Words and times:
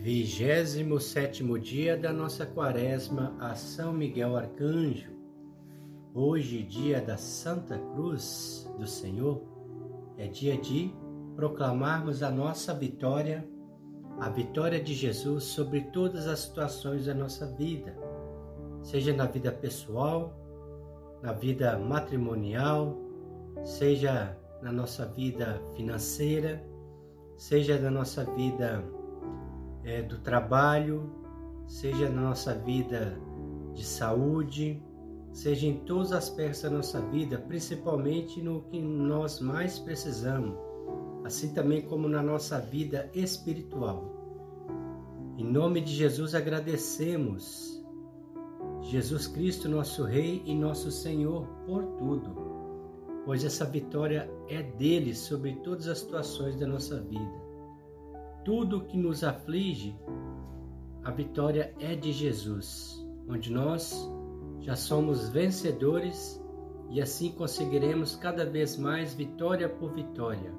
Vigésimo 0.00 1.00
sétimo 1.00 1.58
dia 1.58 1.96
da 1.96 2.12
nossa 2.12 2.46
quaresma 2.46 3.34
a 3.40 3.56
São 3.56 3.92
Miguel 3.92 4.36
Arcanjo. 4.36 5.10
Hoje, 6.14 6.62
dia 6.62 7.00
da 7.00 7.16
Santa 7.16 7.76
Cruz 7.76 8.70
do 8.78 8.86
Senhor, 8.86 9.42
é 10.16 10.28
dia 10.28 10.56
de 10.56 10.94
proclamarmos 11.34 12.22
a 12.22 12.30
nossa 12.30 12.72
vitória, 12.72 13.44
a 14.20 14.30
vitória 14.30 14.80
de 14.80 14.94
Jesus 14.94 15.42
sobre 15.44 15.80
todas 15.90 16.28
as 16.28 16.38
situações 16.40 17.06
da 17.06 17.14
nossa 17.14 17.46
vida, 17.56 17.92
seja 18.84 19.12
na 19.12 19.26
vida 19.26 19.50
pessoal, 19.50 20.32
na 21.20 21.32
vida 21.32 21.76
matrimonial, 21.76 22.96
seja 23.64 24.38
na 24.62 24.70
nossa 24.70 25.06
vida 25.06 25.60
financeira, 25.74 26.64
seja 27.36 27.80
na 27.80 27.90
nossa 27.90 28.24
vida 28.24 28.84
é, 29.84 30.02
do 30.02 30.18
trabalho, 30.18 31.10
seja 31.66 32.08
na 32.08 32.22
nossa 32.22 32.54
vida 32.54 33.20
de 33.74 33.84
saúde, 33.84 34.82
seja 35.32 35.66
em 35.66 35.78
todos 35.80 36.08
os 36.08 36.12
aspectos 36.12 36.62
da 36.62 36.70
nossa 36.70 37.00
vida, 37.00 37.38
principalmente 37.38 38.42
no 38.42 38.62
que 38.62 38.80
nós 38.80 39.40
mais 39.40 39.78
precisamos, 39.78 40.56
assim 41.24 41.52
também 41.52 41.82
como 41.82 42.08
na 42.08 42.22
nossa 42.22 42.58
vida 42.58 43.10
espiritual. 43.14 44.16
Em 45.36 45.44
nome 45.44 45.80
de 45.80 45.92
Jesus 45.92 46.34
agradecemos 46.34 47.78
Jesus 48.80 49.26
Cristo, 49.26 49.68
nosso 49.68 50.04
Rei 50.04 50.42
e 50.44 50.54
nosso 50.54 50.90
Senhor, 50.90 51.46
por 51.66 51.84
tudo, 51.98 52.34
pois 53.24 53.44
essa 53.44 53.64
vitória 53.64 54.30
é 54.48 54.62
dele 54.62 55.14
sobre 55.14 55.56
todas 55.56 55.86
as 55.86 55.98
situações 55.98 56.56
da 56.56 56.66
nossa 56.66 57.00
vida 57.00 57.47
tudo 58.44 58.84
que 58.84 58.96
nos 58.96 59.22
aflige, 59.22 59.94
a 61.04 61.10
vitória 61.10 61.74
é 61.78 61.94
de 61.94 62.12
Jesus, 62.12 63.06
onde 63.28 63.52
nós 63.52 64.08
já 64.60 64.76
somos 64.76 65.28
vencedores 65.28 66.42
e 66.90 67.00
assim 67.00 67.32
conseguiremos 67.32 68.16
cada 68.16 68.44
vez 68.44 68.76
mais 68.76 69.14
vitória 69.14 69.68
por 69.68 69.92
vitória. 69.92 70.52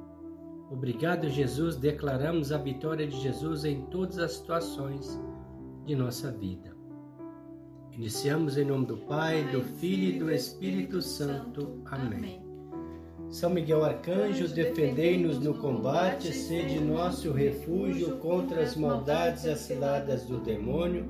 Obrigado, 0.71 1.27
Jesus, 1.27 1.75
declaramos 1.75 2.51
a 2.51 2.57
vitória 2.57 3.07
de 3.07 3.19
Jesus 3.19 3.65
em 3.65 3.81
todas 3.87 4.19
as 4.19 4.33
situações 4.33 5.19
de 5.85 5.95
nossa 5.95 6.31
vida. 6.31 6.77
Iniciamos 7.91 8.57
em 8.57 8.65
nome 8.65 8.85
do 8.85 8.97
Pai, 8.97 9.43
do 9.51 9.61
Filho 9.61 10.15
e 10.15 10.19
do 10.19 10.31
Espírito 10.31 11.01
Santo. 11.01 11.81
Amém. 11.85 12.48
São 13.29 13.51
Miguel 13.51 13.85
Arcanjo, 13.85 14.47
defendei-nos 14.47 15.39
no 15.39 15.53
combate, 15.53 16.33
sede 16.33 16.79
nosso 16.79 17.31
refúgio 17.31 18.17
contra 18.17 18.63
as 18.63 18.75
maldades 18.75 19.45
as 19.45 19.59
ciladas 19.59 20.25
do 20.25 20.39
demônio. 20.39 21.05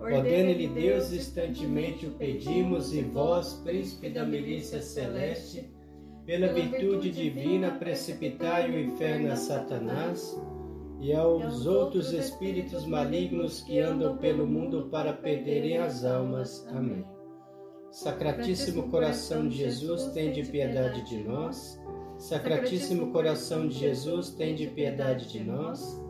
Ordene-lhe 0.00 0.68
Deus, 0.68 1.12
instantemente 1.12 2.06
o 2.06 2.12
pedimos, 2.12 2.94
e 2.94 3.02
vós, 3.02 3.60
príncipe 3.62 4.08
da 4.08 4.24
milícia 4.24 4.80
celeste, 4.80 5.70
pela 6.24 6.50
virtude 6.50 7.10
divina, 7.10 7.72
precipitai 7.72 8.70
o 8.70 8.80
inferno 8.80 9.30
a 9.30 9.36
Satanás 9.36 10.40
e 10.98 11.12
aos 11.12 11.66
outros 11.66 12.12
espíritos 12.14 12.86
malignos 12.86 13.60
que 13.60 13.78
andam 13.78 14.16
pelo 14.16 14.46
mundo 14.46 14.88
para 14.90 15.12
perderem 15.12 15.76
as 15.76 16.06
almas. 16.06 16.66
Amém. 16.68 17.04
Sacratíssimo 17.90 18.88
coração 18.88 19.48
de 19.48 19.56
Jesus, 19.56 20.12
tem 20.12 20.30
de 20.30 20.44
piedade 20.44 21.02
de 21.08 21.24
nós. 21.24 21.76
Sacratíssimo 22.18 23.10
coração 23.10 23.66
de 23.66 23.76
Jesus, 23.76 24.30
tem 24.30 24.54
de 24.54 24.68
piedade 24.68 25.28
de 25.28 25.42
nós. 25.42 26.00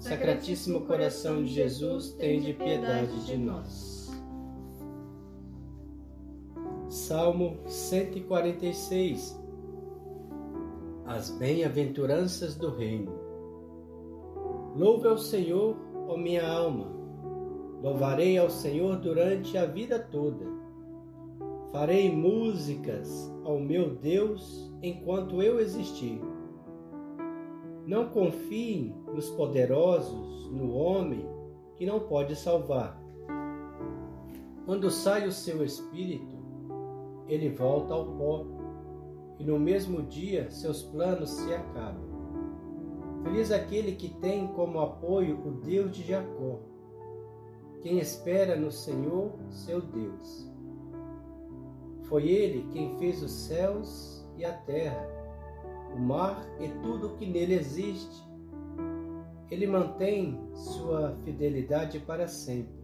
Sacratíssimo 0.00 0.80
coração 0.80 1.44
de 1.44 1.52
Jesus, 1.52 2.10
tem 2.14 2.40
de 2.40 2.52
piedade 2.54 3.24
de 3.24 3.36
nós. 3.36 4.10
Salmo 6.88 7.60
146 7.66 9.40
As 11.06 11.30
bem-aventuranças 11.30 12.56
do 12.56 12.74
Reino. 12.74 13.12
Louve 14.74 15.06
ao 15.06 15.18
Senhor, 15.18 15.76
ó 16.08 16.16
minha 16.16 16.50
alma. 16.50 16.88
Louvarei 17.80 18.36
ao 18.36 18.50
Senhor 18.50 18.96
durante 18.96 19.56
a 19.56 19.64
vida 19.64 20.00
toda 20.00 20.47
Farei 21.70 22.10
músicas 22.10 23.30
ao 23.44 23.60
meu 23.60 23.94
Deus 23.94 24.72
enquanto 24.82 25.42
eu 25.42 25.60
existir. 25.60 26.18
Não 27.86 28.08
confiem 28.08 28.94
nos 29.14 29.28
poderosos, 29.30 30.50
no 30.50 30.74
homem 30.74 31.28
que 31.76 31.84
não 31.84 32.00
pode 32.00 32.34
salvar. 32.36 32.98
Quando 34.64 34.90
sai 34.90 35.26
o 35.26 35.32
seu 35.32 35.62
espírito, 35.62 36.36
ele 37.28 37.50
volta 37.50 37.92
ao 37.92 38.04
pó, 38.04 38.46
e 39.38 39.44
no 39.44 39.58
mesmo 39.58 40.02
dia 40.02 40.50
seus 40.50 40.82
planos 40.82 41.30
se 41.30 41.52
acabam. 41.52 42.08
Feliz 43.22 43.52
aquele 43.52 43.92
que 43.92 44.08
tem 44.20 44.46
como 44.48 44.80
apoio 44.80 45.38
o 45.46 45.50
Deus 45.52 45.92
de 45.92 46.02
Jacó, 46.02 46.60
quem 47.82 47.98
espera 47.98 48.56
no 48.56 48.72
Senhor, 48.72 49.32
seu 49.50 49.80
Deus. 49.80 50.50
Foi 52.08 52.26
ele 52.26 52.66
quem 52.72 52.96
fez 52.98 53.22
os 53.22 53.30
céus 53.30 54.26
e 54.36 54.44
a 54.44 54.52
terra, 54.52 55.06
o 55.94 56.00
mar 56.00 56.42
e 56.58 56.68
tudo 56.80 57.08
o 57.08 57.16
que 57.16 57.26
nele 57.26 57.54
existe. 57.54 58.26
Ele 59.50 59.66
mantém 59.66 60.38
sua 60.54 61.16
fidelidade 61.24 61.98
para 62.00 62.26
sempre. 62.26 62.78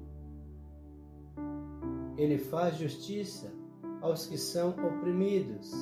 Ele 2.16 2.38
faz 2.38 2.76
justiça 2.76 3.52
aos 4.00 4.26
que 4.26 4.36
são 4.36 4.70
oprimidos. 4.70 5.72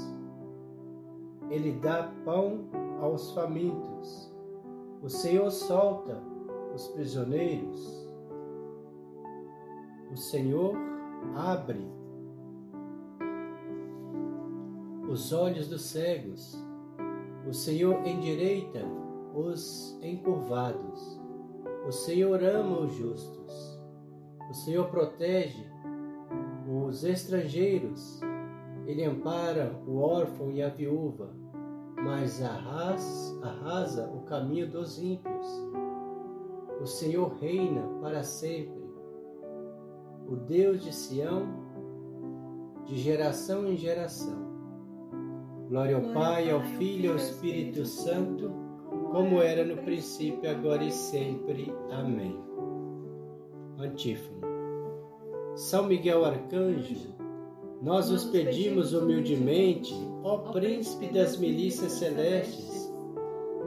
Ele 1.50 1.72
dá 1.72 2.12
pão 2.25 2.69
aos 3.00 3.32
famintos. 3.32 4.32
O 5.02 5.08
Senhor 5.08 5.50
solta 5.50 6.22
os 6.75 6.88
prisioneiros. 6.88 8.08
O 10.12 10.16
Senhor 10.16 10.76
abre 11.34 12.01
os 15.12 15.31
olhos 15.31 15.69
dos 15.69 15.83
cegos. 15.83 16.59
O 17.47 17.53
Senhor 17.53 18.06
endireita 18.06 18.81
os 19.34 19.99
encurvados. 20.03 21.21
O 21.87 21.93
Senhor 21.93 22.43
ama 22.43 22.78
os 22.78 22.95
justos. 22.95 23.78
O 24.49 24.55
Senhor 24.55 24.89
protege 24.89 25.67
os 26.67 27.05
estrangeiros. 27.05 28.21
Ele 28.87 29.05
ampara 29.05 29.78
o 29.87 29.99
órfão 29.99 30.50
e 30.50 30.62
a 30.62 30.71
viúva, 30.71 31.31
mas 32.03 32.43
arrasa, 32.43 33.39
arrasa 33.47 34.09
o 34.09 34.23
caminho 34.23 34.71
dos 34.71 34.99
ímpios. 34.99 35.47
O 36.81 36.87
Senhor 36.87 37.34
reina 37.34 37.83
para 38.00 38.23
sempre. 38.23 38.83
O 40.27 40.37
Deus 40.37 40.83
de 40.83 40.93
Sião, 40.93 41.47
de 42.87 42.97
geração 42.97 43.67
em 43.67 43.77
geração. 43.77 44.51
Glória 45.72 45.97
ao 45.97 46.03
Pai, 46.12 46.50
ao 46.50 46.60
Filho 46.77 47.06
e 47.06 47.09
ao 47.09 47.16
Espírito 47.16 47.87
Santo, 47.87 48.53
como 49.10 49.41
era 49.41 49.65
no 49.65 49.78
princípio, 49.78 50.50
agora 50.50 50.84
e 50.84 50.93
sempre. 50.93 51.72
Amém. 51.91 52.38
Antífono. 53.78 54.43
São 55.55 55.87
Miguel 55.87 56.27
Arcanjo, 56.27 57.15
nós 57.81 58.11
os 58.11 58.22
pedimos 58.27 58.93
humildemente, 58.93 59.94
ó 60.22 60.37
Príncipe 60.53 61.06
das 61.06 61.38
milícias 61.38 61.93
celestes, 61.93 62.93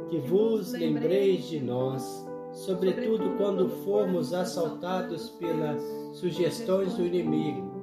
que 0.07 0.19
vos 0.19 0.73
lembreis 0.73 1.47
de 1.47 1.59
nós, 1.59 2.23
sobretudo 2.51 3.35
quando 3.35 3.67
formos 3.83 4.31
assaltados 4.31 5.31
pelas 5.31 5.81
sugestões 6.13 6.93
do 6.93 7.03
inimigo 7.03 7.75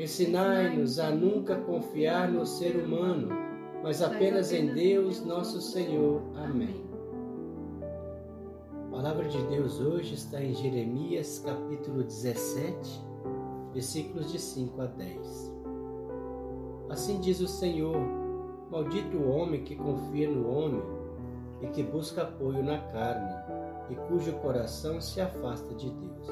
Ensinai-nos 0.00 0.98
a 0.98 1.10
nunca 1.10 1.56
confiar 1.56 2.32
no 2.32 2.46
ser 2.46 2.74
humano, 2.74 3.28
mas 3.82 4.02
apenas 4.02 4.52
em 4.52 4.66
Deus, 4.66 5.24
nosso 5.24 5.60
Senhor. 5.60 6.22
Amém. 6.36 6.84
A 8.86 8.90
palavra 8.90 9.26
de 9.26 9.42
Deus 9.46 9.80
hoje 9.80 10.14
está 10.14 10.42
em 10.42 10.52
Jeremias, 10.52 11.42
capítulo 11.44 12.02
17, 12.02 13.00
versículos 13.72 14.30
de 14.30 14.38
5 14.38 14.80
a 14.82 14.86
10. 14.86 15.54
Assim 16.90 17.20
diz 17.20 17.40
o 17.40 17.48
Senhor: 17.48 17.96
Maldito 18.70 19.16
o 19.16 19.30
homem 19.30 19.64
que 19.64 19.76
confia 19.76 20.28
no 20.28 20.50
homem 20.50 20.82
e 21.62 21.66
que 21.68 21.82
busca 21.82 22.22
apoio 22.22 22.62
na 22.62 22.78
carne 22.78 23.32
e 23.88 23.94
cujo 24.08 24.32
coração 24.34 25.00
se 25.00 25.20
afasta 25.20 25.74
de 25.74 25.88
Deus. 25.90 26.26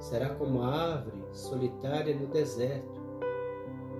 Será 0.00 0.30
como 0.30 0.62
a 0.62 0.94
árvore 0.94 1.22
solitária 1.32 2.16
no 2.16 2.26
deserto, 2.26 3.00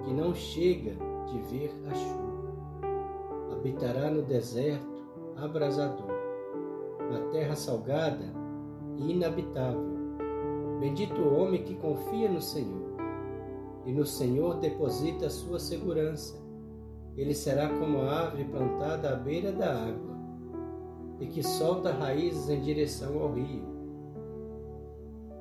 que 0.05 0.13
não 0.13 0.35
chega 0.35 1.10
de 1.31 1.39
ver 1.39 1.75
a 1.91 1.95
chuva. 1.95 3.53
Habitará 3.53 4.11
no 4.11 4.23
deserto 4.23 5.01
abrasador, 5.37 6.11
na 7.11 7.21
terra 7.31 7.57
salgada 7.57 8.33
e 8.97 9.13
inabitável. 9.13 9.91
Bendito 10.81 11.21
o 11.21 11.41
homem 11.41 11.63
que 11.63 11.75
confia 11.77 12.29
no 12.29 12.41
Senhor 12.41 12.91
e 13.85 13.93
no 13.93 14.05
Senhor 14.05 14.57
deposita 14.57 15.31
sua 15.31 15.59
segurança. 15.59 16.39
Ele 17.17 17.35
será 17.35 17.69
como 17.69 17.99
a 17.99 18.25
árvore 18.25 18.45
plantada 18.45 19.11
à 19.11 19.17
beira 19.17 19.53
da 19.53 19.71
água 19.71 20.11
e 21.19 21.27
que 21.27 21.43
solta 21.43 21.93
raízes 21.93 22.49
em 22.49 22.61
direção 22.61 23.21
ao 23.21 23.33
rio. 23.33 23.65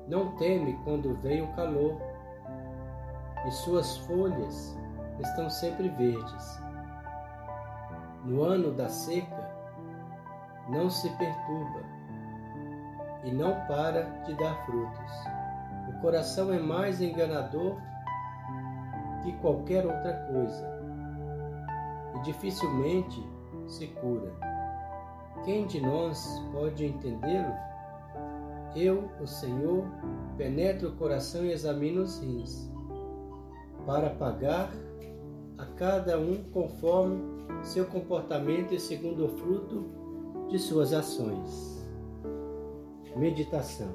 Não 0.08 0.36
teme 0.36 0.76
quando 0.84 1.14
vem 1.14 1.42
o 1.42 1.54
calor, 1.54 1.96
e 3.46 3.50
suas 3.52 3.96
folhas 3.98 4.76
estão 5.22 5.48
sempre 5.50 5.88
verdes. 5.88 6.60
No 8.24 8.42
ano 8.42 8.72
da 8.72 8.88
seca, 8.88 9.50
não 10.68 10.88
se 10.90 11.08
perturba 11.16 11.80
e 13.24 13.30
não 13.30 13.54
para 13.66 14.02
de 14.24 14.34
dar 14.34 14.54
frutos. 14.64 15.12
O 15.88 16.00
coração 16.00 16.52
é 16.52 16.58
mais 16.58 17.00
enganador 17.00 17.76
que 19.22 19.32
qualquer 19.38 19.84
outra 19.84 20.12
coisa 20.32 20.80
e 22.16 22.20
dificilmente 22.22 23.22
se 23.66 23.86
cura. 23.88 24.32
Quem 25.44 25.66
de 25.66 25.80
nós 25.80 26.42
pode 26.52 26.86
entendê-lo? 26.86 27.54
Eu, 28.74 29.10
o 29.20 29.26
Senhor, 29.26 29.84
penetro 30.36 30.90
o 30.90 30.96
coração 30.96 31.44
e 31.44 31.50
examino 31.50 32.02
os 32.02 32.20
rins, 32.20 32.70
para 33.84 34.10
pagar 34.10 34.70
a 35.60 35.66
cada 35.76 36.18
um 36.18 36.42
conforme 36.52 37.20
seu 37.62 37.84
comportamento 37.84 38.72
e 38.72 38.80
segundo 38.80 39.26
o 39.26 39.28
fruto 39.28 40.46
de 40.48 40.58
suas 40.58 40.92
ações. 40.94 41.86
Meditação. 43.14 43.94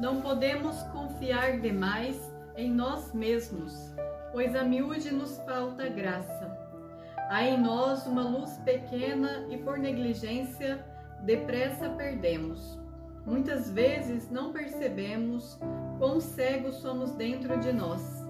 Não 0.00 0.22
podemos 0.22 0.80
confiar 0.84 1.60
demais 1.60 2.18
em 2.56 2.70
nós 2.70 3.12
mesmos, 3.12 3.92
pois 4.32 4.54
a 4.54 4.64
miúde 4.64 5.12
nos 5.12 5.36
falta 5.38 5.88
graça. 5.88 6.56
Há 7.28 7.44
em 7.44 7.60
nós 7.60 8.06
uma 8.06 8.22
luz 8.22 8.56
pequena 8.64 9.44
e 9.50 9.58
por 9.58 9.76
negligência 9.76 10.82
depressa 11.24 11.90
perdemos. 11.90 12.78
Muitas 13.28 13.70
vezes 13.70 14.30
não 14.30 14.52
percebemos 14.52 15.58
quão 15.98 16.18
cegos 16.18 16.76
somos 16.76 17.12
dentro 17.12 17.60
de 17.60 17.74
nós. 17.74 18.26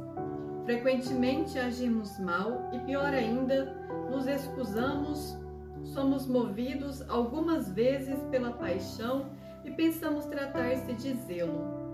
Frequentemente 0.65 1.56
agimos 1.56 2.19
mal 2.19 2.69
e, 2.73 2.81
pior 2.81 3.15
ainda, 3.15 3.77
nos 4.11 4.27
excusamos, 4.27 5.39
somos 5.85 6.27
movidos 6.27 7.09
algumas 7.09 7.71
vezes 7.71 8.19
pela 8.25 8.50
paixão 8.50 9.27
e 9.65 9.71
pensamos 9.71 10.27
tratar-se 10.27 10.93
de 10.95 11.15
zelo. 11.15 11.89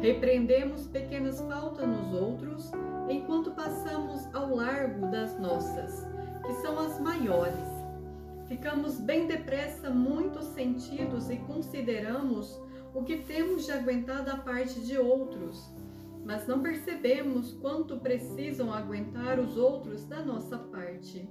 Repreendemos 0.00 0.86
pequenas 0.86 1.40
faltas 1.40 1.88
nos 1.88 2.14
outros 2.14 2.70
enquanto 3.08 3.50
passamos 3.50 4.32
ao 4.32 4.54
largo 4.54 5.10
das 5.10 5.38
nossas, 5.40 6.06
que 6.46 6.52
são 6.62 6.78
as 6.78 7.00
maiores. 7.00 7.73
Ficamos 8.46 9.00
bem 9.00 9.26
depressa 9.26 9.88
muito 9.88 10.42
sentidos 10.42 11.30
e 11.30 11.36
consideramos 11.36 12.60
o 12.92 13.02
que 13.02 13.16
temos 13.16 13.64
de 13.64 13.72
aguentar 13.72 14.22
da 14.22 14.36
parte 14.36 14.80
de 14.80 14.98
outros, 14.98 15.72
mas 16.24 16.46
não 16.46 16.62
percebemos 16.62 17.54
quanto 17.54 17.98
precisam 17.98 18.72
aguentar 18.72 19.40
os 19.40 19.56
outros 19.56 20.04
da 20.04 20.22
nossa 20.22 20.58
parte. 20.58 21.26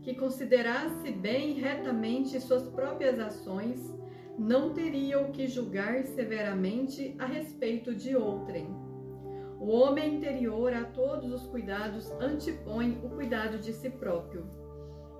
Que 0.00 0.14
considerasse 0.14 1.12
bem 1.12 1.52
retamente 1.52 2.40
suas 2.40 2.66
próprias 2.66 3.20
ações, 3.20 3.94
não 4.38 4.72
teria 4.72 5.20
o 5.20 5.30
que 5.30 5.46
julgar 5.46 6.02
severamente 6.04 7.14
a 7.18 7.26
respeito 7.26 7.94
de 7.94 8.16
outrem. 8.16 8.66
O 9.60 9.68
homem 9.68 10.16
interior 10.16 10.72
a 10.72 10.84
todos 10.84 11.30
os 11.30 11.46
cuidados 11.46 12.10
antepõe 12.12 12.98
o 13.04 13.10
cuidado 13.10 13.58
de 13.58 13.72
si 13.72 13.90
próprio. 13.90 14.61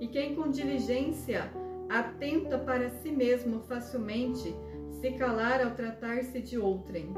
E 0.02 0.08
quem 0.08 0.34
com 0.34 0.50
diligência 0.50 1.49
atenta 1.88 2.58
para 2.58 2.90
si 2.90 3.12
mesmo 3.12 3.60
facilmente 3.60 4.52
se 5.00 5.12
calar 5.12 5.64
ao 5.64 5.76
tratar-se 5.76 6.43
de 6.43 6.58
outrem. 6.58 7.14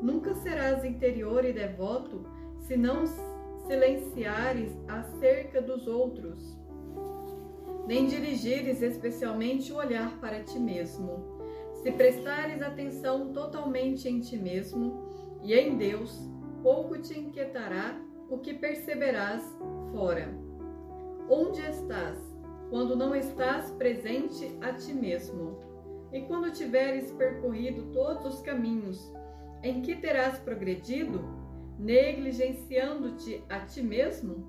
Nunca 0.00 0.32
serás 0.36 0.84
interior 0.84 1.44
e 1.44 1.52
devoto 1.52 2.24
se 2.60 2.76
não 2.76 3.04
silenciares 3.66 4.70
acerca 4.86 5.60
dos 5.60 5.88
outros 5.88 6.64
nem 7.86 8.06
dirigires 8.06 8.80
especialmente 8.80 9.72
o 9.72 9.76
olhar 9.76 10.18
para 10.20 10.42
ti 10.42 10.58
mesmo. 10.58 11.34
Se 11.82 11.92
prestares 11.92 12.62
atenção 12.62 13.32
totalmente 13.32 14.08
em 14.08 14.20
ti 14.20 14.36
mesmo 14.36 15.08
e 15.42 15.52
em 15.52 15.76
Deus, 15.76 16.18
pouco 16.62 16.96
te 16.98 17.18
inquietará 17.18 18.00
o 18.30 18.38
que 18.38 18.54
perceberás 18.54 19.42
fora. 19.92 20.43
Onde 21.28 21.60
estás 21.62 22.18
quando 22.68 22.94
não 22.94 23.14
estás 23.14 23.70
presente 23.72 24.56
a 24.60 24.72
ti 24.72 24.92
mesmo? 24.92 25.58
E 26.12 26.20
quando 26.22 26.52
tiveres 26.52 27.10
percorrido 27.12 27.92
todos 27.92 28.34
os 28.34 28.40
caminhos 28.42 29.12
em 29.62 29.80
que 29.80 29.96
terás 29.96 30.38
progredido, 30.38 31.24
negligenciando-te 31.78 33.42
a 33.48 33.60
ti 33.60 33.82
mesmo? 33.82 34.44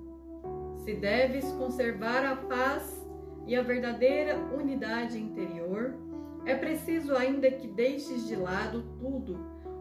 Se 0.84 0.94
deves 0.94 1.50
conservar 1.52 2.24
a 2.24 2.36
paz 2.36 3.04
e 3.46 3.56
a 3.56 3.62
verdadeira 3.62 4.36
unidade 4.54 5.18
interior, 5.18 5.94
é 6.44 6.54
preciso 6.54 7.16
ainda 7.16 7.50
que 7.50 7.66
deixes 7.66 8.28
de 8.28 8.36
lado 8.36 8.84
tudo, 8.98 9.38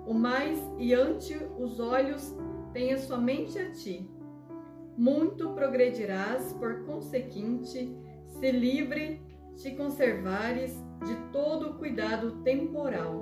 o 0.07 0.13
mais 0.13 0.59
e 0.79 0.93
ante 0.93 1.37
os 1.59 1.79
olhos 1.79 2.35
tenha 2.73 2.97
somente 2.97 3.59
a 3.59 3.69
ti. 3.71 4.09
Muito 4.97 5.49
progredirás, 5.49 6.53
por 6.53 6.85
consequinte, 6.85 7.93
se 8.27 8.51
livre 8.51 9.21
te 9.57 9.71
conservares 9.75 10.73
de 11.05 11.15
todo 11.31 11.77
cuidado 11.77 12.43
temporal. 12.43 13.13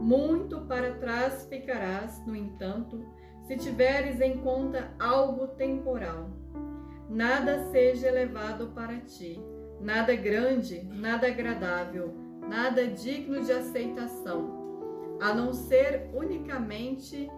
Muito 0.00 0.62
para 0.62 0.94
trás 0.94 1.46
ficarás, 1.48 2.24
no 2.26 2.34
entanto, 2.34 3.04
se 3.46 3.56
tiveres 3.56 4.20
em 4.20 4.38
conta 4.38 4.94
algo 4.98 5.48
temporal. 5.48 6.30
Nada 7.08 7.70
seja 7.70 8.08
elevado 8.08 8.68
para 8.68 8.98
ti, 9.00 9.40
nada 9.80 10.14
grande, 10.14 10.82
nada 10.82 11.26
agradável, 11.26 12.14
nada 12.48 12.86
digno 12.86 13.42
de 13.42 13.52
aceitação, 13.52 15.18
a 15.20 15.34
não 15.34 15.52
ser 15.52 16.10
unicamente 16.14 17.30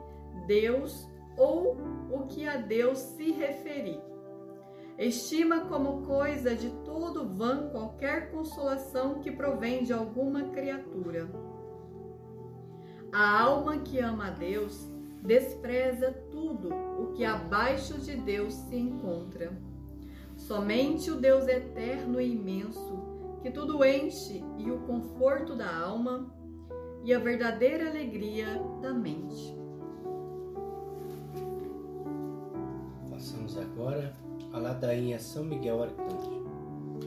Deus 0.46 1.08
ou 1.36 1.76
o 2.10 2.26
que 2.26 2.48
a 2.48 2.56
Deus 2.56 2.98
se 2.98 3.32
referir. 3.32 4.00
Estima 4.96 5.62
como 5.62 6.02
coisa 6.02 6.54
de 6.54 6.70
todo 6.84 7.28
vã 7.28 7.68
qualquer 7.70 8.30
consolação 8.30 9.20
que 9.20 9.30
provém 9.30 9.82
de 9.82 9.92
alguma 9.92 10.44
criatura. 10.50 11.28
A 13.12 13.40
alma 13.40 13.78
que 13.78 13.98
ama 13.98 14.28
a 14.28 14.30
Deus 14.30 14.88
despreza 15.20 16.12
tudo 16.30 16.68
o 16.72 17.12
que 17.12 17.24
abaixo 17.24 17.98
de 17.98 18.14
Deus 18.14 18.54
se 18.54 18.76
encontra. 18.76 19.52
Somente 20.36 21.10
o 21.10 21.16
Deus 21.16 21.48
eterno 21.48 22.20
e 22.20 22.32
imenso, 22.32 23.02
que 23.42 23.50
tudo 23.50 23.84
enche 23.84 24.44
e 24.58 24.70
o 24.70 24.80
conforto 24.80 25.56
da 25.56 25.76
alma 25.76 26.32
e 27.02 27.12
a 27.12 27.18
verdadeira 27.18 27.88
alegria 27.88 28.46
da 28.80 28.92
mente. 28.92 29.63
Agora 33.56 34.14
a 34.52 34.58
ladainha 34.58 35.18
São 35.18 35.44
Miguel 35.44 35.82
Arcanjo. 35.82 36.44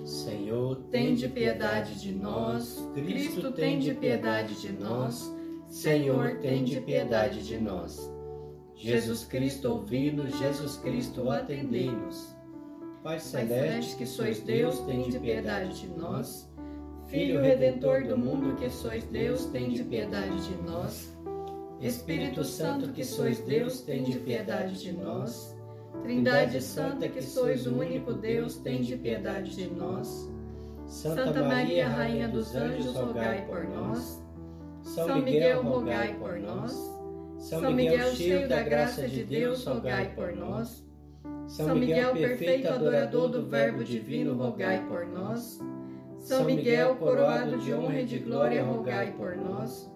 Senhor, 0.06 0.76
tem 0.90 1.16
de 1.16 1.28
piedade 1.28 2.00
de 2.00 2.14
nós. 2.14 2.86
Cristo, 2.94 3.52
tem 3.52 3.80
de 3.80 3.94
piedade 3.94 4.60
de 4.62 4.72
nós. 4.72 5.34
Senhor, 5.68 6.38
tem 6.40 6.64
de 6.64 6.80
piedade 6.80 7.44
de 7.44 7.58
nós. 7.58 8.10
Jesus 8.76 9.26
Cristo, 9.26 9.70
ouvi-nos. 9.70 10.38
Jesus 10.38 10.78
Cristo, 10.78 11.30
atendei-nos. 11.30 12.36
Pai 13.04 13.20
celeste, 13.20 13.96
que 13.96 14.06
sois 14.06 14.40
Deus, 14.40 14.80
de 14.86 15.20
piedade 15.20 15.82
de 15.82 15.88
nós. 15.88 16.50
Filho 17.08 17.42
redentor 17.42 18.04
do 18.04 18.18
mundo, 18.18 18.56
que 18.56 18.70
sois 18.70 19.04
Deus, 19.06 19.46
de 19.74 19.84
piedade 19.84 20.48
de 20.48 20.56
nós. 20.64 21.18
Espírito 21.82 22.44
Santo, 22.44 22.92
que 22.92 23.04
sois 23.04 23.40
Deus, 23.40 23.82
de 24.04 24.20
piedade 24.20 24.80
de 24.80 24.92
nós. 24.92 25.57
Trindade 26.08 26.62
Santa, 26.62 27.10
que 27.10 27.22
sois 27.22 27.68
o 27.68 27.80
único 27.80 28.14
Deus, 28.14 28.64
de 28.64 28.96
piedade 28.96 29.54
de 29.54 29.68
nós. 29.68 30.32
Santa 30.86 31.44
Maria, 31.44 31.90
Rainha 31.90 32.30
dos 32.30 32.56
Anjos, 32.56 32.96
rogai 32.96 33.46
por 33.46 33.66
nós. 33.66 34.24
São 34.84 35.22
Miguel, 35.22 35.62
rogai 35.64 36.14
por 36.18 36.40
nós. 36.40 36.74
São 37.40 37.74
Miguel, 37.74 38.16
cheio 38.16 38.48
da 38.48 38.64
graça 38.64 39.06
de 39.06 39.22
Deus, 39.22 39.66
rogai 39.66 40.14
por 40.16 40.34
nós. 40.34 40.82
São 41.46 41.76
Miguel, 41.76 42.14
perfeito 42.14 42.70
adorador 42.70 43.28
do 43.28 43.46
Verbo 43.46 43.84
divino, 43.84 44.34
rogai 44.34 44.88
por 44.88 45.06
nós. 45.06 45.60
São 46.20 46.46
Miguel, 46.46 46.96
coroado 46.96 47.58
de 47.58 47.74
honra 47.74 48.00
e 48.00 48.06
de 48.06 48.20
glória, 48.20 48.64
rogai 48.64 49.12
por 49.12 49.36
nós. 49.36 49.92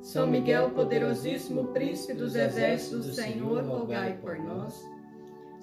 São 0.00 0.26
Miguel, 0.26 0.70
poderosíssimo 0.70 1.66
príncipe 1.74 2.14
dos 2.14 2.36
exércitos 2.36 3.06
do 3.06 3.12
Senhor, 3.12 3.62
rogai 3.64 4.16
por 4.22 4.38
nós. 4.38 4.91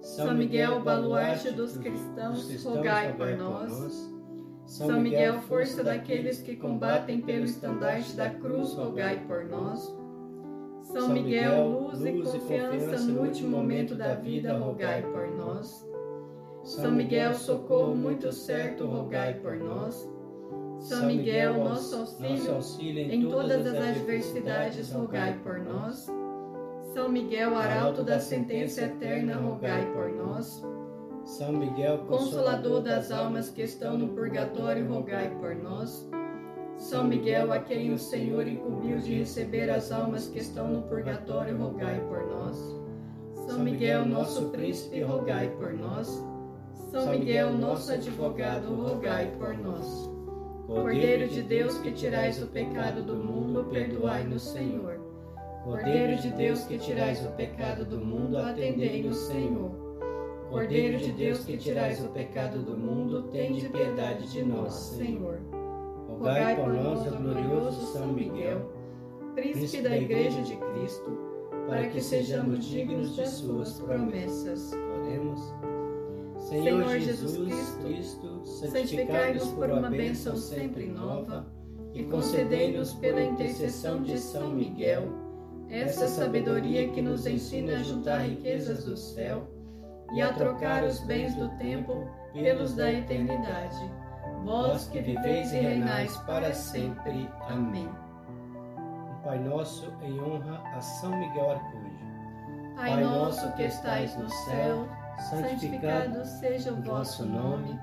São 0.00 0.34
Miguel, 0.34 0.80
baluarte 0.80 1.50
dos 1.50 1.76
cristãos, 1.76 2.64
rogai 2.64 3.14
por 3.14 3.36
nós. 3.36 4.10
São 4.66 5.00
Miguel, 5.00 5.40
força 5.42 5.82
daqueles 5.82 6.40
que 6.40 6.54
combatem 6.54 7.20
pelo 7.20 7.44
estandarte 7.44 8.14
da 8.14 8.30
cruz, 8.30 8.74
rogai 8.74 9.24
por 9.26 9.44
nós. 9.46 9.96
São 10.82 11.08
Miguel, 11.10 11.68
luz 11.68 12.04
e 12.04 12.12
confiança 12.12 13.00
no 13.04 13.22
último 13.22 13.56
momento 13.56 13.94
da 13.94 14.14
vida, 14.14 14.56
rogai 14.56 15.02
por 15.02 15.28
nós. 15.36 15.86
São 16.64 16.92
Miguel, 16.92 17.34
socorro 17.34 17.94
muito 17.94 18.30
certo, 18.32 18.86
rogai 18.86 19.34
por 19.34 19.56
nós. 19.56 20.08
São 20.80 21.06
Miguel, 21.06 21.54
nosso 21.64 21.96
auxílio 21.96 23.12
em 23.12 23.28
todas 23.28 23.66
as 23.66 23.74
adversidades, 23.74 24.92
rogai 24.92 25.38
por 25.42 25.58
nós. 25.58 26.06
São 26.98 27.08
Miguel, 27.08 27.56
arauto 27.56 28.02
da 28.02 28.18
sentença 28.18 28.82
eterna, 28.82 29.36
rogai 29.36 29.86
por 29.92 30.10
nós. 30.10 30.60
São 31.24 31.52
Miguel, 31.52 31.98
consolador 32.08 32.82
das 32.82 33.12
almas 33.12 33.50
que 33.50 33.62
estão 33.62 33.96
no 33.96 34.08
purgatório, 34.08 34.88
rogai 34.88 35.30
por 35.38 35.54
nós. 35.54 36.10
São 36.76 37.04
Miguel, 37.04 37.52
a 37.52 37.60
quem 37.60 37.92
o 37.92 37.98
Senhor 37.98 38.48
incumbiu 38.48 38.98
de 38.98 39.14
receber 39.14 39.70
as 39.70 39.92
almas 39.92 40.26
que 40.26 40.40
estão 40.40 40.66
no 40.72 40.82
purgatório, 40.82 41.56
rogai 41.56 42.00
por 42.00 42.26
nós. 42.26 42.76
São 43.46 43.60
Miguel, 43.60 44.04
nosso 44.04 44.48
príncipe, 44.48 45.00
rogai 45.00 45.50
por 45.50 45.72
nós. 45.72 46.08
São 46.90 47.10
Miguel, 47.10 47.52
nosso 47.52 47.92
advogado, 47.92 48.74
rogai 48.74 49.30
por 49.38 49.56
nós. 49.56 50.10
Cordeiro 50.66 51.28
de 51.28 51.42
Deus, 51.42 51.78
que 51.78 51.92
tirais 51.92 52.42
o 52.42 52.48
pecado 52.48 53.04
do 53.04 53.14
mundo, 53.14 53.68
perdoai-nos, 53.70 54.42
Senhor. 54.42 54.97
Cordeiro 55.64 56.16
de 56.16 56.30
Deus 56.30 56.64
que 56.64 56.78
tirais 56.78 57.24
o 57.24 57.30
pecado 57.32 57.84
do 57.84 57.98
mundo, 57.98 58.38
atendei-nos, 58.38 59.16
Senhor. 59.16 59.70
Cordeiro 60.50 60.98
de 60.98 61.12
Deus 61.12 61.44
que 61.44 61.56
tirais 61.56 62.02
o 62.02 62.08
pecado 62.08 62.62
do 62.62 62.76
mundo, 62.76 63.24
tende 63.24 63.68
piedade 63.68 64.30
de 64.30 64.42
nós, 64.42 64.72
Senhor. 64.72 65.40
Rogai 66.08 66.56
por 66.56 66.72
nós, 66.72 67.06
o 67.06 67.16
glorioso 67.16 67.92
São 67.92 68.08
Miguel, 68.08 68.72
príncipe 69.34 69.82
da 69.82 69.96
Igreja 69.96 70.40
de 70.42 70.56
Cristo, 70.56 71.18
para 71.68 71.86
que 71.88 72.00
sejamos 72.00 72.64
dignos 72.64 73.14
de 73.14 73.28
suas 73.28 73.78
promessas. 73.80 74.72
Oremos. 74.72 75.54
Senhor 76.38 76.98
Jesus 76.98 77.76
Cristo, 77.82 78.40
santificai-nos 78.44 79.48
por 79.48 79.68
uma 79.68 79.90
bênção 79.90 80.34
sempre 80.34 80.86
nova 80.86 81.46
e 81.92 82.04
concedei-nos 82.04 82.94
pela 82.94 83.22
intercessão 83.22 84.02
de 84.02 84.18
São 84.18 84.50
Miguel 84.50 85.27
essa 85.70 86.08
sabedoria 86.08 86.88
que 86.88 87.02
nos 87.02 87.26
ensina 87.26 87.74
a 87.74 87.82
juntar 87.82 88.18
riquezas 88.18 88.84
do 88.84 88.96
céu 88.96 89.46
e 90.14 90.22
a 90.22 90.32
trocar 90.32 90.82
os 90.84 91.00
bens 91.00 91.34
do 91.34 91.48
tempo 91.58 92.08
pelos 92.32 92.74
da 92.74 92.90
eternidade. 92.90 93.90
Vós 94.44 94.88
que 94.88 95.00
viveis 95.00 95.52
e 95.52 95.58
reinais 95.58 96.16
para 96.18 96.54
sempre. 96.54 97.28
Amém. 97.48 97.88
Pai 99.24 99.38
nosso, 99.38 99.92
em 100.02 100.18
honra 100.20 100.62
a 100.74 100.80
São 100.80 101.10
Miguel 101.10 101.50
Arcanjo. 101.50 102.08
Pai 102.76 103.02
nosso 103.02 103.52
que 103.54 103.64
estais 103.64 104.16
no 104.16 104.28
céu, 104.30 104.88
santificado 105.28 106.24
seja 106.24 106.72
o 106.72 106.80
vosso 106.82 107.26
nome. 107.26 107.78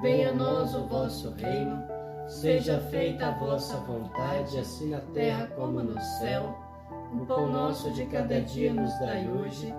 Venha 0.00 0.30
a 0.30 0.34
nós 0.34 0.74
o 0.74 0.86
vosso 0.86 1.30
reino. 1.34 1.84
Seja 2.26 2.80
feita 2.90 3.26
a 3.26 3.30
vossa 3.32 3.76
vontade, 3.76 4.58
assim 4.58 4.90
na 4.90 5.00
terra 5.12 5.46
como 5.48 5.80
no 5.82 6.00
céu. 6.18 6.69
O 7.12 7.26
pão 7.26 7.50
nosso 7.50 7.90
de 7.92 8.06
cada 8.06 8.40
dia 8.40 8.72
nos 8.72 8.96
dai 9.00 9.28
hoje. 9.28 9.74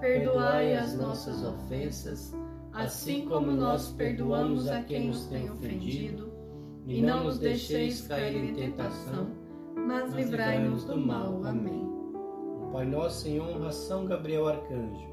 Perdoai 0.00 0.76
as 0.76 0.94
nossas 0.96 1.42
ofensas, 1.44 2.34
assim 2.72 3.26
como 3.26 3.50
nós 3.50 3.88
perdoamos 3.92 4.68
a 4.68 4.82
quem 4.82 5.08
nos 5.08 5.26
tem 5.26 5.50
ofendido. 5.50 6.32
E 6.86 7.02
não 7.02 7.24
nos 7.24 7.38
deixeis 7.38 8.06
cair 8.06 8.36
em 8.36 8.54
tentação, 8.54 9.28
mas 9.74 10.12
livrai-nos 10.12 10.84
do 10.84 10.96
mal. 10.96 11.44
Amém. 11.44 11.90
Pai 12.72 12.84
nosso 12.84 13.26
em 13.28 13.40
honra 13.40 13.72
São 13.72 14.04
Gabriel 14.04 14.46
Arcanjo. 14.46 15.08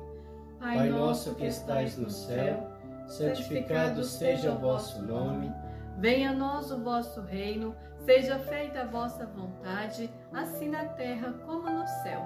Pai 0.60 0.90
nosso 0.90 1.34
que 1.36 1.46
estais 1.46 1.98
no 1.98 2.10
céu, 2.10 2.70
santificado 3.08 4.04
seja 4.04 4.54
o 4.54 4.60
vosso 4.60 5.02
nome. 5.02 5.52
Venha 5.98 6.32
a 6.32 6.34
nós 6.34 6.72
o 6.72 6.80
vosso 6.80 7.22
reino 7.22 7.76
Seja 8.06 8.38
feita 8.38 8.82
a 8.82 8.86
vossa 8.86 9.26
vontade, 9.26 10.10
assim 10.34 10.70
na 10.70 10.84
terra 10.84 11.34
como 11.46 11.70
no 11.70 11.88
céu. 12.04 12.22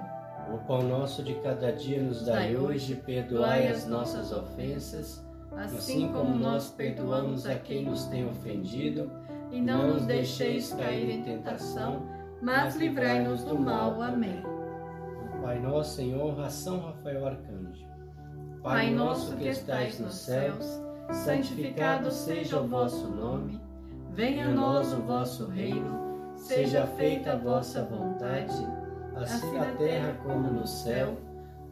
O 0.52 0.58
pão 0.66 0.82
nosso 0.82 1.22
de 1.22 1.34
cada 1.36 1.72
dia 1.72 2.02
nos 2.02 2.24
dai 2.24 2.56
hoje, 2.56 2.96
perdoai 2.96 3.68
as 3.68 3.86
nossas 3.86 4.32
ofensas, 4.32 5.24
assim 5.52 6.08
como 6.12 6.36
nós 6.36 6.70
perdoamos 6.70 7.46
a 7.46 7.54
quem 7.54 7.84
nos 7.84 8.06
tem 8.06 8.26
ofendido, 8.26 9.10
e 9.52 9.60
não 9.60 9.88
nos 9.88 10.04
deixeis 10.04 10.72
cair 10.72 11.10
em 11.10 11.22
tentação, 11.22 12.02
mas 12.42 12.74
livrai-nos 12.74 13.44
do 13.44 13.56
mal. 13.56 14.02
Amém. 14.02 14.42
Pai 15.42 15.60
nosso, 15.60 15.96
Senhor, 15.96 16.40
a 16.40 16.48
São 16.48 16.80
Rafael 16.80 17.24
Arcanjo. 17.24 17.86
Pai 18.62 18.90
nosso 18.90 19.36
que 19.36 19.46
estais 19.46 20.00
nos 20.00 20.14
céus, 20.16 20.66
santificado 21.12 22.10
seja 22.10 22.60
o 22.60 22.66
vosso 22.66 23.06
nome. 23.08 23.67
Venha 24.14 24.48
a 24.48 24.50
nós 24.50 24.92
o 24.92 25.02
vosso 25.02 25.46
reino, 25.46 26.34
seja 26.36 26.86
feita 26.86 27.32
a 27.32 27.36
vossa 27.36 27.84
vontade, 27.84 28.54
assim 29.14 29.52
na 29.52 29.72
terra 29.76 30.18
como 30.24 30.50
no 30.50 30.66
céu. 30.66 31.16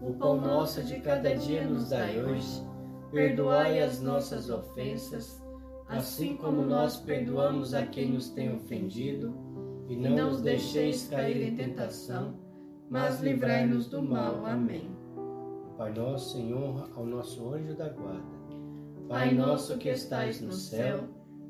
O 0.01 0.13
pão 0.13 0.41
nosso 0.41 0.83
de 0.83 1.01
cada 1.01 1.35
dia 1.35 1.67
nos 1.67 1.91
dai 1.91 2.23
hoje. 2.23 2.63
Perdoai 3.11 3.81
as 3.81 4.01
nossas 4.01 4.51
ofensas, 4.51 5.43
assim 5.89 6.37
como 6.37 6.63
nós 6.63 6.97
perdoamos 6.97 7.73
a 7.75 7.87
quem 7.87 8.11
nos 8.13 8.31
tem 8.31 8.55
ofendido. 8.55 9.35
E 9.89 9.97
não 9.97 10.31
nos 10.31 10.43
deixeis 10.43 11.09
cair 11.09 11.41
em 11.43 11.55
tentação, 11.55 12.35
mas 12.91 13.21
livrai-nos 13.21 13.87
do 13.87 14.03
mal. 14.03 14.45
Amém. 14.45 14.91
Pai 15.77 15.93
nosso, 15.93 16.39
em 16.39 16.55
honra 16.55 16.89
ao 16.97 17.07
nosso 17.07 17.53
anjo 17.53 17.75
da 17.75 17.89
guarda. 17.89 18.37
Pai 19.09 19.33
nosso 19.33 19.79
que 19.79 19.89
estais 19.89 20.41
no 20.41 20.53
céu, 20.53 21.05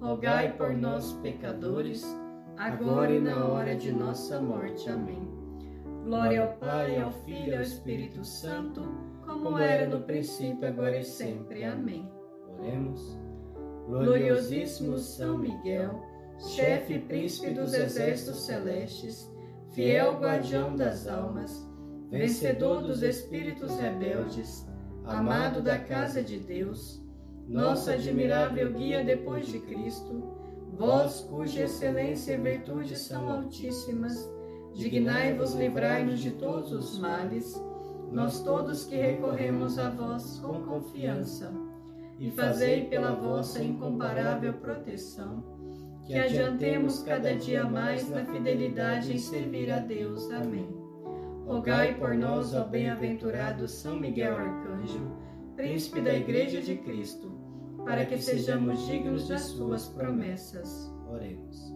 rogai 0.00 0.56
por 0.56 0.72
nós, 0.72 1.12
pecadores, 1.22 2.04
agora 2.56 3.12
e 3.12 3.20
na 3.20 3.44
hora 3.46 3.74
de 3.74 3.92
nossa 3.92 4.40
morte. 4.40 4.88
Amém. 4.88 5.28
Glória 6.04 6.42
ao 6.42 6.52
Pai, 6.54 7.00
ao 7.00 7.12
Filho 7.24 7.52
e 7.52 7.56
ao 7.56 7.62
Espírito 7.62 8.24
Santo, 8.24 8.82
como 9.26 9.58
era 9.58 9.86
no 9.88 10.02
princípio, 10.04 10.66
agora 10.66 10.98
e 10.98 11.04
sempre. 11.04 11.64
Amém. 11.64 12.10
Oremos. 12.48 13.18
Gloriosíssimo 13.86 14.98
São 14.98 15.38
Miguel, 15.38 16.02
chefe 16.38 16.94
e 16.94 16.98
príncipe 17.00 17.54
dos 17.54 17.74
exércitos 17.74 18.44
celestes, 18.44 19.30
fiel 19.72 20.18
guardião 20.18 20.76
das 20.76 21.06
almas, 21.06 21.68
vencedor 22.10 22.82
dos 22.82 23.02
espíritos 23.02 23.78
rebeldes, 23.78 24.66
amado 25.04 25.62
da 25.62 25.78
casa 25.78 26.22
de 26.22 26.38
Deus, 26.38 27.02
nossa 27.48 27.92
admirável 27.94 28.72
guia 28.74 29.02
depois 29.02 29.46
de 29.46 29.58
Cristo, 29.58 30.22
vós 30.76 31.26
cuja 31.30 31.64
excelência 31.64 32.34
e 32.34 32.36
virtude 32.36 32.96
são 32.96 33.28
altíssimas, 33.28 34.30
dignai-vos 34.74 35.54
livrai-nos 35.54 36.20
de 36.20 36.32
todos 36.32 36.72
os 36.72 36.98
males, 36.98 37.60
nós 38.12 38.42
todos 38.42 38.84
que 38.84 38.96
recorremos 38.96 39.78
a 39.78 39.88
vós 39.88 40.38
com 40.40 40.62
confiança, 40.62 41.52
e 42.18 42.30
fazei 42.30 42.84
pela 42.84 43.12
vossa 43.12 43.62
incomparável 43.62 44.52
proteção, 44.54 45.42
que 46.04 46.18
adiantemos 46.18 47.02
cada 47.02 47.34
dia 47.34 47.64
mais 47.64 48.08
na 48.10 48.24
fidelidade 48.24 49.12
em 49.12 49.18
servir 49.18 49.70
a 49.70 49.78
Deus. 49.78 50.30
Amém. 50.32 50.68
Rogai 51.46 51.94
por 51.94 52.14
nós, 52.14 52.54
ó 52.54 52.64
bem-aventurado 52.64 53.68
São 53.68 53.98
Miguel 53.98 54.36
Arcanjo, 54.36 55.27
príncipe 55.58 56.00
da 56.00 56.14
Igreja 56.14 56.60
de 56.60 56.76
Cristo, 56.76 57.32
para 57.84 58.06
que 58.06 58.16
sejamos 58.16 58.86
dignos 58.86 59.26
das 59.26 59.42
suas 59.42 59.88
promessas. 59.88 60.88
Oremos. 61.10 61.74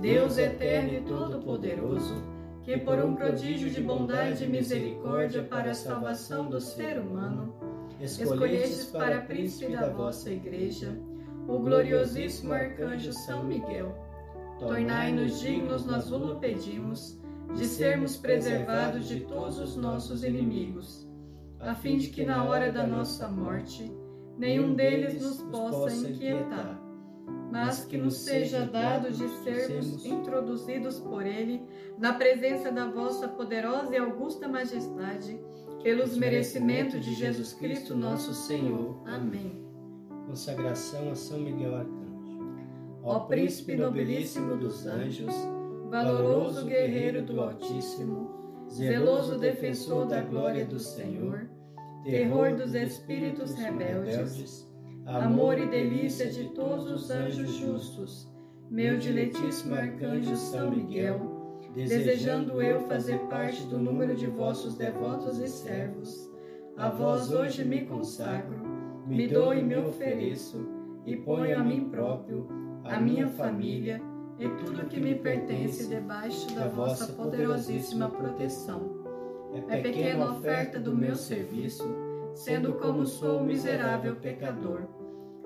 Deus 0.00 0.38
eterno 0.38 0.94
e 0.94 1.00
todo-poderoso, 1.02 2.14
que 2.62 2.78
por 2.78 2.98
um 2.98 3.14
prodígio 3.14 3.68
de 3.68 3.82
bondade 3.82 4.44
e 4.44 4.48
misericórdia 4.48 5.42
para 5.42 5.72
a 5.72 5.74
salvação 5.74 6.48
do 6.48 6.58
ser 6.62 6.98
humano, 6.98 7.54
escolhestes 8.00 8.86
para 8.86 9.20
príncipe 9.20 9.76
da 9.76 9.90
vossa 9.90 10.30
Igreja 10.30 10.98
o 11.46 11.58
gloriosíssimo 11.58 12.54
arcanjo 12.54 13.12
São 13.12 13.44
Miguel. 13.44 13.94
Tornai-nos 14.58 15.40
dignos, 15.40 15.84
nós 15.84 16.08
vos 16.08 16.38
pedimos, 16.38 17.20
de 17.54 17.66
sermos 17.66 18.16
preservados 18.16 19.06
de 19.08 19.20
todos 19.20 19.58
os 19.58 19.76
nossos 19.76 20.24
inimigos, 20.24 21.09
a 21.60 21.74
fim 21.74 21.98
de 21.98 22.08
que 22.08 22.24
na 22.24 22.44
hora 22.44 22.72
da 22.72 22.86
nossa 22.86 23.28
morte 23.28 23.92
nenhum 24.38 24.74
deles 24.74 25.20
nos 25.20 25.42
possa 25.42 25.94
inquietar 26.08 26.90
mas 27.50 27.84
que 27.84 27.98
nos 27.98 28.18
seja 28.18 28.64
dado 28.64 29.10
de 29.10 29.28
sermos 29.42 30.04
introduzidos 30.06 31.00
por 31.00 31.26
Ele 31.26 31.62
na 31.98 32.12
presença 32.12 32.70
da 32.70 32.86
vossa 32.86 33.26
poderosa 33.26 33.94
e 33.94 33.98
augusta 33.98 34.48
majestade, 34.48 35.38
pelos 35.82 36.16
merecimentos 36.16 37.04
de 37.04 37.14
Jesus 37.14 37.52
Cristo, 37.54 37.94
nosso 37.94 38.34
Senhor. 38.34 39.02
Amém. 39.06 39.64
Consagração 40.26 41.10
a 41.10 41.14
São 41.14 41.40
Miguel 41.40 41.74
Arcanjo. 41.74 42.00
Ó 43.02 43.20
príncipe 43.20 43.74
nobilíssimo 43.74 44.56
dos 44.56 44.86
anjos, 44.86 45.34
valoroso 45.88 46.66
guerreiro 46.66 47.22
do 47.22 47.40
Altíssimo, 47.40 48.30
zeloso 48.70 49.36
defensor 49.38 50.06
da 50.06 50.20
glória 50.20 50.64
do 50.64 50.78
Senhor, 50.78 51.48
terror 52.04 52.54
dos 52.54 52.74
espíritos 52.74 53.54
rebeldes, 53.54 54.66
amor 55.06 55.58
e 55.58 55.66
delícia 55.66 56.30
de 56.30 56.48
todos 56.50 56.86
os 56.86 57.10
anjos 57.10 57.50
justos, 57.54 58.30
meu 58.70 58.96
diletíssimo 58.96 59.74
arcanjo 59.74 60.36
São 60.36 60.70
Miguel, 60.70 61.20
desejando 61.74 62.62
eu 62.62 62.80
fazer 62.82 63.18
parte 63.28 63.64
do 63.64 63.78
número 63.78 64.14
de 64.14 64.26
vossos 64.26 64.76
devotos 64.76 65.38
e 65.38 65.48
servos, 65.48 66.30
a 66.76 66.88
vós 66.88 67.32
hoje 67.32 67.64
me 67.64 67.84
consagro, 67.84 68.60
me 69.06 69.26
dou 69.26 69.52
e 69.52 69.62
me 69.62 69.76
ofereço, 69.76 70.68
e 71.04 71.16
ponho 71.16 71.58
a 71.58 71.64
mim 71.64 71.90
próprio, 71.90 72.46
a 72.84 73.00
minha 73.00 73.28
família 73.28 74.00
e 74.40 74.48
tudo 74.48 74.86
que 74.86 74.98
me 74.98 75.14
pertence 75.14 75.86
debaixo 75.86 76.52
da 76.54 76.66
vossa 76.66 77.12
poderosíssima 77.12 78.08
proteção. 78.08 78.98
É 79.68 79.82
pequena 79.82 80.30
oferta 80.30 80.80
do 80.80 80.96
meu 80.96 81.14
serviço, 81.14 81.86
sendo 82.34 82.72
como 82.74 83.04
sou 83.04 83.44
miserável 83.44 84.16
pecador. 84.16 84.88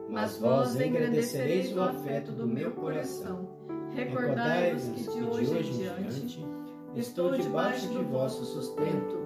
mas 0.08 0.38
vós 0.38 0.78
engrandecereis 0.78 1.74
o 1.74 1.80
afeto 1.80 2.30
do 2.30 2.46
meu 2.46 2.70
coração. 2.72 3.48
Recordai-vos 3.94 4.84
que 4.84 5.10
de 5.10 5.24
hoje 5.24 5.58
em 5.58 5.62
diante 5.62 6.46
estou 6.94 7.32
debaixo 7.32 7.88
de 7.88 7.98
vosso 8.04 8.44
sustento, 8.44 9.18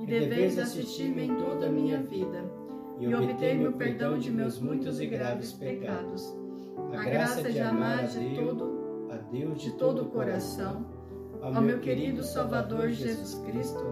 e 0.00 0.06
deveis 0.06 0.58
assistir-me 0.58 1.26
em 1.26 1.36
toda 1.36 1.66
a 1.66 1.70
minha 1.70 2.02
vida, 2.02 2.44
e 2.98 3.14
obter-me 3.14 3.68
o 3.68 3.72
perdão 3.74 4.18
de 4.18 4.30
meus 4.32 4.58
muitos 4.58 5.00
e 5.00 5.06
graves 5.06 5.52
pecados, 5.52 6.34
a 6.92 7.04
graça 7.04 7.52
de 7.52 7.60
amar 7.60 8.06
de 8.06 8.34
todo 8.34 8.81
a 9.12 9.16
Deus 9.30 9.60
de 9.60 9.72
todo 9.72 10.02
o 10.02 10.06
coração, 10.06 10.86
ao 11.42 11.60
meu 11.60 11.80
querido 11.80 12.22
Salvador 12.22 12.88
Jesus 12.88 13.34
Cristo 13.44 13.84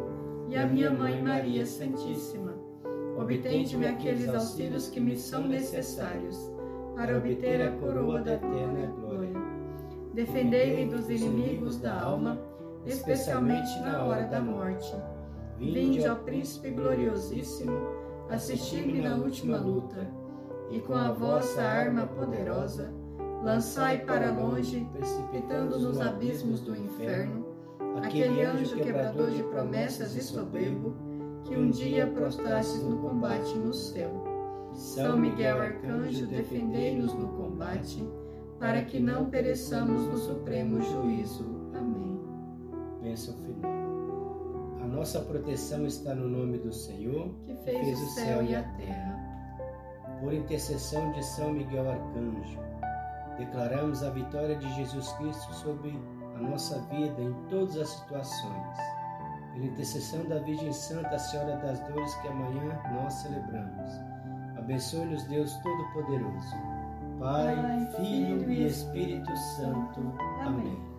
e 0.49 0.57
à 0.57 0.67
minha 0.67 0.91
Mãe 0.91 1.23
Maria 1.23 1.67
Santíssima 1.67 2.59
obtende-me 3.21 3.87
aqueles 3.87 4.29
auxílios 4.29 4.89
que 4.89 4.99
me 4.99 5.15
são 5.17 5.47
necessários 5.47 6.51
para 6.97 7.19
obter 7.19 7.61
a 7.61 7.73
coroa 7.73 8.21
da 8.21 8.35
eterna 8.35 8.87
glória. 8.87 9.41
Defendei-me 10.15 10.91
dos 10.91 11.11
inimigos 11.11 11.79
da 11.79 12.01
alma, 12.01 12.41
especialmente 12.87 13.79
na 13.81 14.05
hora 14.05 14.25
da 14.25 14.41
morte. 14.41 14.95
Vinde 15.59 16.07
ao 16.07 16.17
príncipe 16.17 16.71
gloriosíssimo, 16.71 17.77
assisti-me 18.31 19.03
na 19.03 19.17
última 19.17 19.59
luta, 19.59 20.09
e 20.71 20.81
com 20.81 20.95
a 20.95 21.13
vossa 21.13 21.61
arma 21.61 22.07
poderosa, 22.07 22.93
lançai 23.43 23.99
para 24.05 24.33
longe, 24.33 24.87
precipitando 24.93 25.79
nos 25.79 26.01
abismos 26.01 26.61
do 26.61 26.77
inferno, 26.77 27.47
aquele 27.97 28.43
anjo 28.43 28.77
quebrador 28.77 29.31
de 29.31 29.43
promessas 29.45 30.15
e 30.15 30.23
soberbo, 30.23 30.95
que 31.45 31.57
um 31.57 31.71
dia 31.71 32.07
prostastes 32.07 32.83
no 32.83 32.99
combate 32.99 33.57
no 33.57 33.73
céu. 33.73 34.11
São 34.73 35.17
Miguel 35.17 35.61
Arcanjo, 35.61 36.27
defendei-nos 36.27 37.13
no 37.15 37.29
combate, 37.29 38.07
para 38.59 38.83
que 38.83 39.01
não 39.01 39.31
pereçamos 39.31 40.07
no 40.07 40.17
supremo 40.17 40.81
juízo. 40.83 41.45
Amém. 41.75 42.21
Bênção 43.03 43.35
final. 43.39 43.71
A 44.83 44.87
nossa 44.87 45.21
proteção 45.21 45.87
está 45.87 46.15
no 46.15 46.29
nome 46.29 46.59
do 46.59 46.73
Senhor, 46.73 47.35
que 47.47 47.55
fez, 47.65 47.79
que 47.79 47.85
fez 47.85 48.01
o 48.01 48.11
céu 48.11 48.43
e 48.43 48.55
a 48.55 48.63
terra. 48.63 49.19
Por 50.21 50.35
intercessão 50.35 51.11
de 51.13 51.25
São 51.25 51.53
Miguel 51.53 51.91
Arcanjo, 51.91 52.70
declaramos 53.41 54.03
a 54.03 54.11
vitória 54.11 54.57
de 54.57 54.75
Jesus 54.75 55.11
Cristo 55.13 55.53
sobre 55.55 55.99
a 56.37 56.39
nossa 56.39 56.79
vida 56.83 57.23
em 57.23 57.33
todas 57.49 57.77
as 57.77 57.89
situações 57.89 58.79
pela 59.53 59.67
intercessão 59.67 60.25
da 60.29 60.39
Virgem 60.41 60.73
Santa, 60.73 61.19
Senhora 61.19 61.57
das 61.57 61.81
Dores, 61.89 62.15
que 62.17 62.29
amanhã 62.29 62.79
nós 62.93 63.15
celebramos. 63.15 63.91
Abençoe-nos, 64.57 65.25
Deus 65.25 65.55
Todo-Poderoso, 65.63 66.57
Pai, 67.19 67.57
Filho 67.97 68.51
e 68.51 68.67
Espírito 68.67 69.35
Santo. 69.37 70.01
Amém. 70.43 70.90